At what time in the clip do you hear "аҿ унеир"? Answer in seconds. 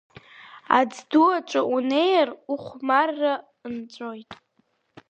1.35-2.29